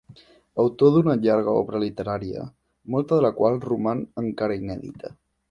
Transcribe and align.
Autor 0.61 0.95
d'una 0.95 1.15
llarga 1.25 1.53
obra 1.65 1.81
literària, 1.83 2.47
molta 2.97 3.19
de 3.21 3.27
la 3.27 3.33
qual 3.43 3.61
roman 3.67 4.03
encara 4.25 4.61
inèdita. 4.65 5.15